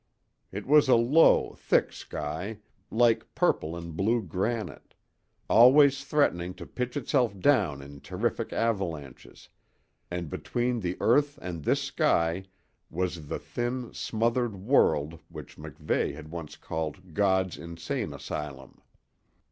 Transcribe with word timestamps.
It 0.51 0.65
was 0.65 0.89
a 0.89 0.95
low, 0.95 1.53
thick 1.53 1.93
sky, 1.93 2.57
like 2.89 3.35
purple 3.35 3.75
and 3.77 3.95
blue 3.95 4.23
granite, 4.23 4.95
always 5.47 6.03
threatening 6.03 6.55
to 6.55 6.65
pitch 6.65 6.97
itself 6.97 7.39
down 7.39 7.83
in 7.83 7.99
terrific 8.01 8.51
avalanches, 8.51 9.47
and 10.09 10.27
between 10.27 10.79
the 10.79 10.97
earth 10.99 11.37
and 11.39 11.63
this 11.63 11.83
sky 11.83 12.45
was 12.89 13.27
the 13.27 13.37
thin, 13.37 13.93
smothered 13.93 14.55
world 14.55 15.19
which 15.29 15.57
MacVeigh 15.59 16.15
had 16.15 16.31
once 16.31 16.55
called 16.55 17.13
God's 17.13 17.59
insane 17.59 18.11
asylum. 18.11 18.81